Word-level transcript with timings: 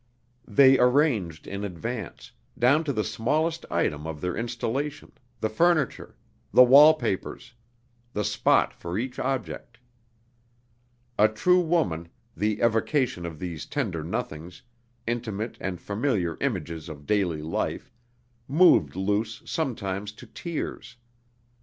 They 0.47 0.79
arranged 0.79 1.45
in 1.45 1.63
advance, 1.63 2.31
down 2.57 2.83
to 2.85 2.91
the 2.91 3.03
smallest 3.03 3.67
item 3.69 4.07
of 4.07 4.19
their 4.19 4.35
installation, 4.35 5.11
the 5.41 5.47
furniture, 5.47 6.15
the 6.51 6.63
wall 6.63 6.95
papers, 6.95 7.53
the 8.13 8.23
spot 8.23 8.73
for 8.73 8.97
each 8.97 9.19
object. 9.19 9.77
A 11.19 11.27
true 11.27 11.59
woman, 11.61 12.07
the 12.35 12.61
evocation 12.63 13.27
of 13.27 13.37
these 13.37 13.67
tender 13.67 14.03
nothings, 14.03 14.63
intimate 15.05 15.55
and 15.61 15.79
familiar 15.79 16.35
images 16.41 16.89
of 16.89 17.05
daily 17.05 17.43
life, 17.43 17.91
moved 18.47 18.95
Luce 18.95 19.43
sometimes 19.45 20.11
to 20.13 20.25
tears. 20.25 20.95